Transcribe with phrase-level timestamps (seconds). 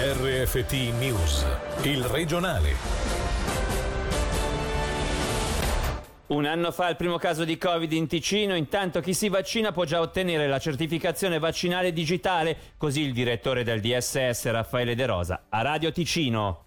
[0.00, 1.44] RFT News,
[1.82, 2.72] il regionale.
[6.28, 9.82] Un anno fa il primo caso di Covid in Ticino, intanto chi si vaccina può
[9.82, 15.62] già ottenere la certificazione vaccinale digitale, così il direttore del DSS Raffaele De Rosa a
[15.62, 16.66] Radio Ticino.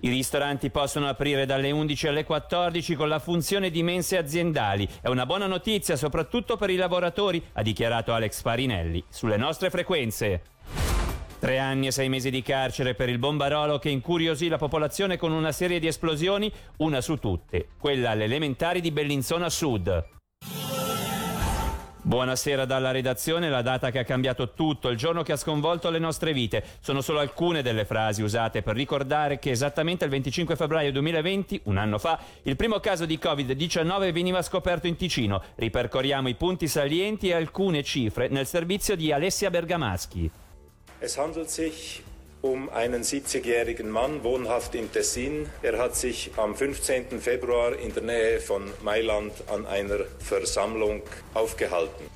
[0.00, 4.88] I ristoranti possono aprire dalle 11 alle 14 con la funzione di mense aziendali.
[5.00, 10.42] È una buona notizia soprattutto per i lavoratori, ha dichiarato Alex Farinelli sulle nostre frequenze.
[11.42, 15.32] Tre anni e sei mesi di carcere per il bombarolo che incuriosì la popolazione con
[15.32, 20.04] una serie di esplosioni, una su tutte, quella alle elementari di Bellinzona Sud.
[22.00, 25.98] Buonasera dalla redazione, la data che ha cambiato tutto, il giorno che ha sconvolto le
[25.98, 26.62] nostre vite.
[26.78, 31.76] Sono solo alcune delle frasi usate per ricordare che esattamente il 25 febbraio 2020, un
[31.76, 35.42] anno fa, il primo caso di Covid-19 veniva scoperto in Ticino.
[35.56, 40.30] Ripercorriamo i punti salienti e alcune cifre nel servizio di Alessia Bergamaschi.
[41.04, 42.00] Es handelt sich
[42.42, 45.48] um einen 70-jährigen Mann, wohnhaft im Tessin.
[45.60, 47.18] Er hat sich am 15.
[47.18, 51.02] Februar in der Nähe von Mailand an einer Versammlung
[51.34, 52.06] aufgehalten.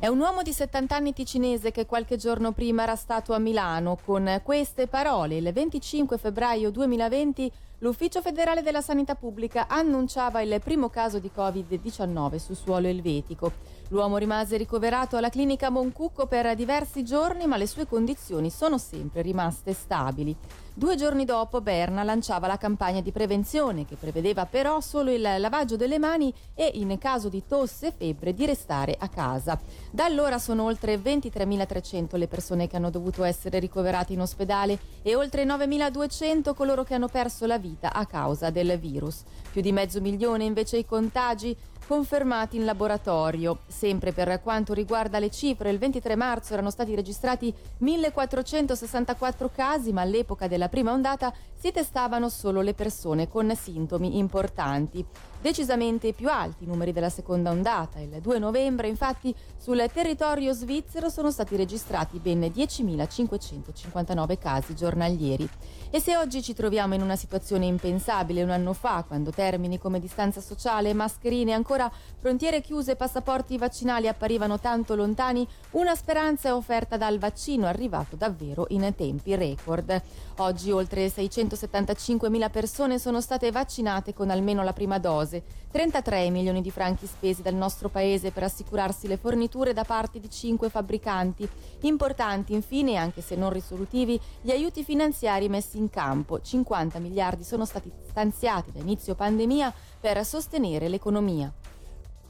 [0.00, 3.96] È un uomo di 70 anni ticinese che qualche giorno prima era stato a Milano.
[4.04, 10.90] Con queste parole, il 25 febbraio 2020, l'Ufficio federale della sanità pubblica annunciava il primo
[10.90, 13.52] caso di Covid-19 su suolo elvetico.
[13.92, 19.20] L'uomo rimase ricoverato alla clinica Moncucco per diversi giorni, ma le sue condizioni sono sempre
[19.20, 20.34] rimaste stabili.
[20.74, 25.76] Due giorni dopo Berna lanciava la campagna di prevenzione che prevedeva però solo il lavaggio
[25.76, 29.60] delle mani e in caso di tosse e febbre di restare a casa.
[29.90, 35.14] Da allora sono oltre 23.300 le persone che hanno dovuto essere ricoverate in ospedale e
[35.14, 39.24] oltre 9.200 coloro che hanno perso la vita a causa del virus.
[39.52, 41.54] Più di mezzo milione invece i contagi
[41.86, 43.58] confermati in laboratorio.
[43.66, 50.00] Sempre per quanto riguarda le cifre, il 23 marzo erano stati registrati 1464 casi, ma
[50.00, 55.04] all'epoca della prima ondata si testavano solo le persone con sintomi importanti.
[55.42, 57.98] Decisamente più alti i numeri della seconda ondata.
[57.98, 65.48] Il 2 novembre, infatti, sul territorio svizzero sono stati registrati ben 10.559 casi giornalieri.
[65.90, 69.98] E se oggi ci troviamo in una situazione impensabile un anno fa, quando termini come
[69.98, 76.54] distanza sociale, mascherine ancora frontiere chiuse e passaporti vaccinali apparivano tanto lontani, una speranza è
[76.54, 80.00] offerta dal vaccino arrivato davvero in tempi record.
[80.36, 85.30] Oggi oltre 675.000 persone sono state vaccinate con almeno la prima dose
[85.70, 90.28] 33 milioni di franchi spesi dal nostro paese per assicurarsi le forniture da parte di
[90.28, 91.48] cinque fabbricanti.
[91.82, 96.40] Importanti infine, anche se non risolutivi, gli aiuti finanziari messi in campo.
[96.40, 101.52] 50 miliardi sono stati stanziati da inizio pandemia per sostenere l'economia.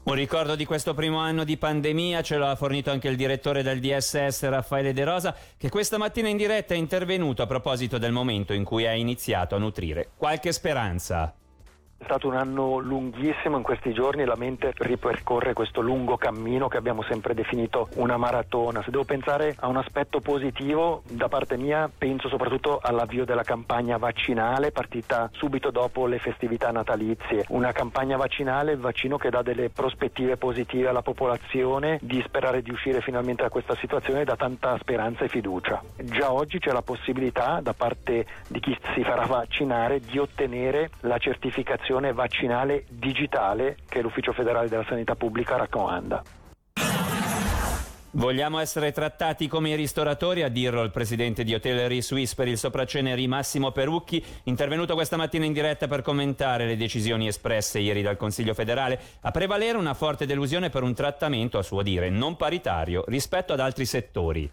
[0.05, 3.63] Un ricordo di questo primo anno di pandemia ce lo ha fornito anche il direttore
[3.63, 8.11] del DSS Raffaele De Rosa che questa mattina in diretta è intervenuto a proposito del
[8.11, 11.33] momento in cui ha iniziato a nutrire qualche speranza.
[12.03, 16.75] È stato un anno lunghissimo, in questi giorni la mente ripercorre questo lungo cammino che
[16.75, 18.83] abbiamo sempre definito una maratona.
[18.83, 23.95] Se devo pensare a un aspetto positivo, da parte mia penso soprattutto all'avvio della campagna
[23.95, 27.45] vaccinale partita subito dopo le festività natalizie.
[27.47, 32.69] Una campagna vaccinale, il vaccino che dà delle prospettive positive alla popolazione di sperare di
[32.69, 35.81] uscire finalmente da questa situazione dà tanta speranza e fiducia.
[35.95, 41.17] Già oggi c'è la possibilità da parte di chi si farà vaccinare di ottenere la
[41.17, 46.23] certificazione vaccinale digitale che l'Ufficio federale della sanità pubblica raccomanda.
[48.15, 52.59] Vogliamo essere trattati come i ristoratori, a dirlo il presidente di Hotellerie Suisse per il
[52.59, 58.17] sopracceneri Massimo Perucchi, intervenuto questa mattina in diretta per commentare le decisioni espresse ieri dal
[58.17, 63.03] Consiglio federale, a prevalere una forte delusione per un trattamento, a suo dire, non paritario
[63.07, 64.51] rispetto ad altri settori.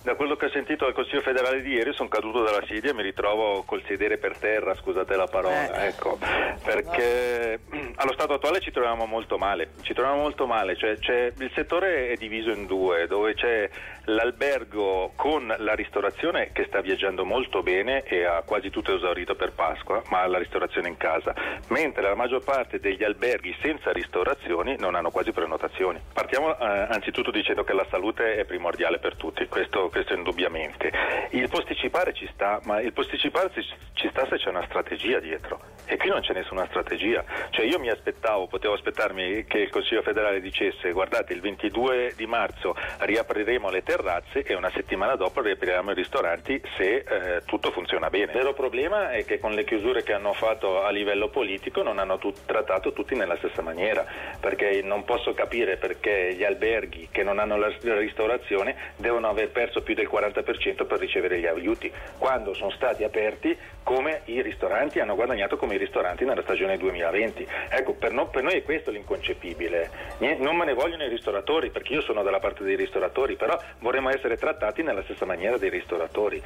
[0.00, 2.94] Da quello che ho sentito al Consiglio federale di ieri sono caduto dalla sedia e
[2.94, 5.88] mi ritrovo col sedere per terra, scusate la parola, eh.
[5.88, 6.18] ecco,
[6.64, 7.60] perché
[7.96, 12.14] allo stato attuale ci troviamo molto male, ci troviamo molto male, cioè, il settore è
[12.14, 13.68] diviso in due, dove c'è
[14.08, 19.52] l'albergo con la ristorazione che sta viaggiando molto bene e ha quasi tutto esaurito per
[19.52, 21.34] Pasqua, ma ha la ristorazione in casa,
[21.68, 26.00] mentre la maggior parte degli alberghi senza ristorazioni non hanno quasi prenotazioni.
[26.12, 30.92] Partiamo eh, anzitutto dicendo che la salute è primordiale per tutti, questo, questo indubbiamente.
[31.30, 33.50] Il posticipare ci sta, ma il posticipare
[33.94, 37.24] ci sta se c'è una strategia dietro e qui non c'è nessuna strategia.
[37.50, 42.26] Cioè io mi aspettavo, potevo aspettarmi che il Consiglio federale dicesse guardate il 22 di
[42.26, 48.10] marzo riapriremo le terrazze e una settimana dopo riapriremo i ristoranti se eh, tutto funziona
[48.10, 48.32] bene.
[48.32, 51.98] Il vero problema è che con le chiusure che hanno fatto a livello politico non
[51.98, 54.04] hanno tut- trattato tutti nella stessa maniera,
[54.38, 59.77] perché non posso capire perché gli alberghi che non hanno la ristorazione devono aver perso
[59.78, 65.00] spesso più del 40% per ricevere gli aiuti, quando sono stati aperti come i ristoranti
[65.00, 67.46] hanno guadagnato come i ristoranti nella stagione 2020.
[67.70, 69.90] Ecco, per, no, per noi è questo l'inconcepibile.
[70.38, 74.10] Non me ne vogliono i ristoratori, perché io sono dalla parte dei ristoratori, però vorremmo
[74.10, 76.42] essere trattati nella stessa maniera dei ristoratori.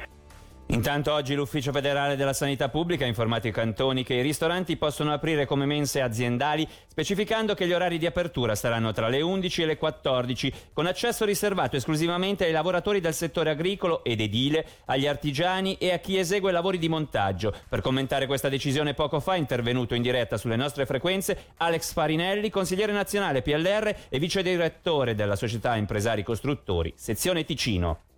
[0.73, 5.13] Intanto oggi l'Ufficio federale della sanità pubblica ha informato i cantoni che i ristoranti possono
[5.13, 9.65] aprire come mense aziendali, specificando che gli orari di apertura saranno tra le 11 e
[9.67, 15.77] le 14, con accesso riservato esclusivamente ai lavoratori del settore agricolo ed edile, agli artigiani
[15.77, 17.53] e a chi esegue lavori di montaggio.
[17.69, 22.49] Per commentare questa decisione poco fa è intervenuto in diretta sulle nostre frequenze Alex Farinelli,
[22.49, 28.11] consigliere nazionale PLR e vice direttore della società Impresari Costruttori, sezione Ticino.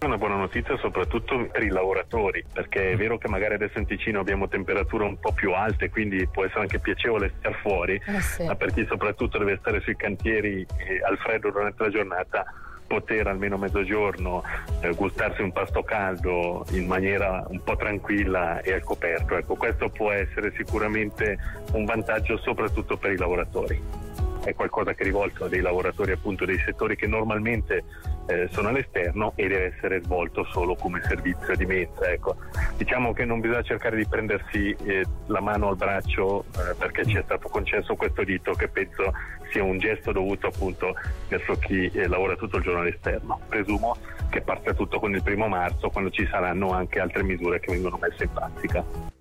[0.00, 4.20] Una buona notizia soprattutto per i lavoratori, perché è vero che magari adesso in Ticino
[4.20, 8.44] abbiamo temperature un po' più alte, quindi può essere anche piacevole stare fuori, eh sì.
[8.44, 12.44] ma per chi soprattutto deve stare sui cantieri eh, al freddo durante la giornata
[12.86, 14.44] poter almeno mezzogiorno
[14.82, 19.36] eh, gustarsi un pasto caldo in maniera un po' tranquilla e al coperto.
[19.36, 21.36] Ecco, questo può essere sicuramente
[21.72, 24.06] un vantaggio soprattutto per i lavoratori
[24.44, 27.84] è qualcosa che è rivolto a dei lavoratori appunto dei settori che normalmente
[28.26, 32.10] eh, sono all'esterno e deve essere svolto solo come servizio di mensa.
[32.10, 32.36] Ecco.
[32.76, 37.16] Diciamo che non bisogna cercare di prendersi eh, la mano al braccio eh, perché ci
[37.16, 39.12] è stato concesso questo dito che penso
[39.50, 40.94] sia un gesto dovuto appunto
[41.28, 43.40] verso chi eh, lavora tutto il giorno all'esterno.
[43.48, 43.96] Presumo
[44.28, 47.98] che parta tutto con il primo marzo quando ci saranno anche altre misure che vengono
[48.00, 49.17] messe in pratica.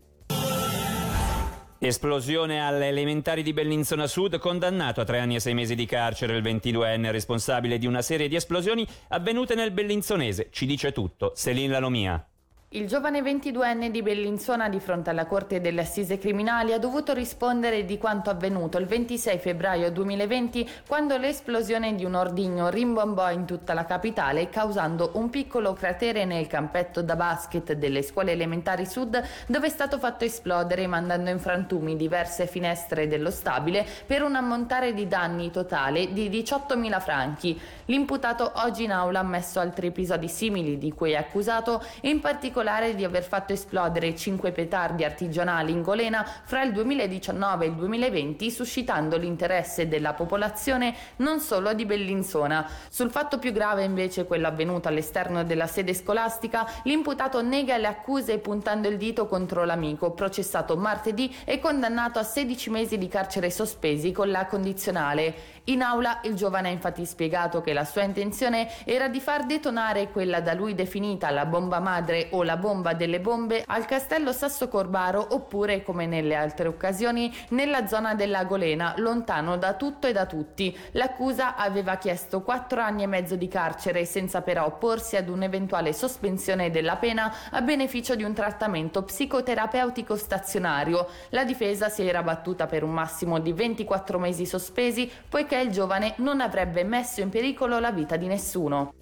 [1.80, 6.36] Esplosione alle elementari di Bellinzona Sud, condannato a tre anni e sei mesi di carcere
[6.36, 10.50] il 22enne responsabile di una serie di esplosioni avvenute nel Bellinzonese.
[10.50, 12.28] Ci dice tutto, Selin Lalomia.
[12.72, 17.86] Il giovane 22enne di Bellinzona di fronte alla Corte delle Assise Criminali ha dovuto rispondere
[17.86, 23.74] di quanto avvenuto il 26 febbraio 2020 quando l'esplosione di un ordigno rimbombò in tutta
[23.74, 29.18] la capitale causando un piccolo cratere nel campetto da basket delle scuole elementari sud
[29.48, 34.94] dove è stato fatto esplodere mandando in frantumi diverse finestre dello stabile per un ammontare
[34.94, 37.58] di danni totale di 18.000 franchi.
[37.86, 42.56] L'imputato oggi in aula ha ammesso altri episodi simili di cui è accusato in particolare
[42.68, 47.76] particolare di aver fatto esplodere cinque petardi artigianali in Golena fra il 2019 e il
[47.76, 52.70] 2020, suscitando l'interesse della popolazione non solo di Bellinzona.
[52.90, 58.38] Sul fatto più grave, invece, quello avvenuto all'esterno della sede scolastica, l'imputato nega le accuse
[58.40, 64.12] puntando il dito contro l'amico, processato martedì e condannato a 16 mesi di carcere sospesi
[64.12, 65.56] con la condizionale.
[65.70, 70.12] In aula il giovane ha infatti spiegato che la sua intenzione era di far detonare
[70.12, 74.70] quella da lui definita la bomba madre o la bomba delle bombe al castello Sasso
[74.70, 80.26] Corbaro oppure, come nelle altre occasioni, nella zona della Golena, lontano da tutto e da
[80.26, 80.76] tutti.
[80.94, 86.72] L'accusa aveva chiesto quattro anni e mezzo di carcere senza però opporsi ad un'eventuale sospensione
[86.72, 91.08] della pena a beneficio di un trattamento psicoterapeutico stazionario.
[91.32, 96.14] La difesa si era battuta per un massimo di 24 mesi sospesi poiché il giovane
[96.18, 98.94] non avrebbe messo in pericolo la vita di nessuno.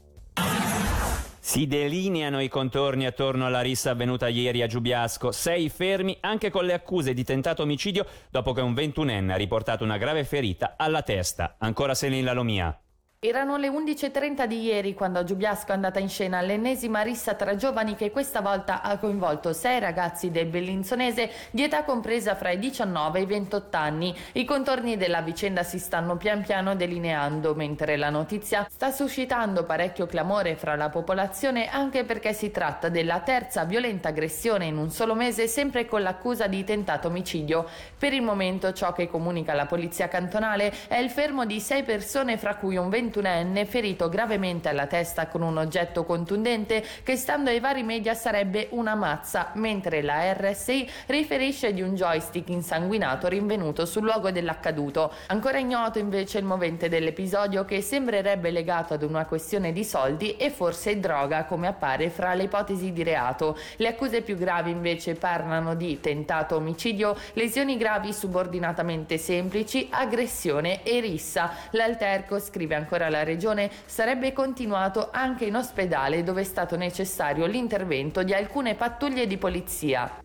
[1.56, 5.32] Si delineano i contorni attorno alla rissa avvenuta ieri a Giubiasco.
[5.32, 9.86] Sei fermi anche con le accuse di tentato omicidio dopo che un ventunenne ha riportato
[9.86, 11.56] una grave ferita alla testa.
[11.60, 12.78] Ancora Selin Lalomia.
[13.28, 17.56] Erano le 11.30 di ieri quando a Giubiasco è andata in scena l'ennesima rissa tra
[17.56, 22.60] giovani che questa volta ha coinvolto sei ragazzi del Bellinzonese di età compresa fra i
[22.60, 24.16] 19 e i 28 anni.
[24.34, 30.06] I contorni della vicenda si stanno pian piano delineando, mentre la notizia sta suscitando parecchio
[30.06, 35.16] clamore fra la popolazione anche perché si tratta della terza violenta aggressione in un solo
[35.16, 37.68] mese sempre con l'accusa di tentato omicidio.
[37.98, 42.38] Per il momento ciò che comunica la polizia cantonale è il fermo di sei persone
[42.38, 47.50] fra cui un 20 ventunenne ferito gravemente alla testa con un oggetto contundente che stando
[47.50, 53.86] ai vari media sarebbe una mazza, mentre la RSI riferisce di un joystick insanguinato rinvenuto
[53.86, 55.14] sul luogo dell'accaduto.
[55.28, 60.50] Ancora ignoto invece il movente dell'episodio che sembrerebbe legato ad una questione di soldi e
[60.50, 63.58] forse droga come appare fra le ipotesi di reato.
[63.78, 71.00] Le accuse più gravi invece parlano di tentato omicidio, lesioni gravi subordinatamente semplici, aggressione e
[71.00, 71.54] rissa.
[71.72, 77.46] L'alterco scrive ancora ancora la Regione, sarebbe continuato anche in ospedale dove è stato necessario
[77.46, 80.20] l'intervento di alcune pattuglie di polizia.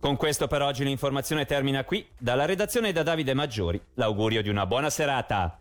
[0.00, 2.06] Con questo per oggi l'informazione termina qui.
[2.16, 5.58] Dalla redazione da Davide Maggiori, l'augurio di una buona serata.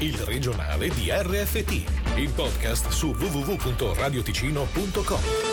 [0.00, 5.49] Il regionale di RFT, il podcast su www.radioticino.com.